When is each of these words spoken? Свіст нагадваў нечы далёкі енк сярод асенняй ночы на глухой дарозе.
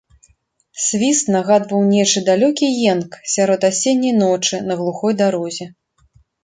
Свіст 0.85 1.29
нагадваў 1.35 1.83
нечы 1.91 2.19
далёкі 2.31 2.73
енк 2.95 3.11
сярод 3.35 3.69
асенняй 3.73 4.19
ночы 4.25 4.55
на 4.73 4.83
глухой 4.83 5.13
дарозе. 5.23 5.65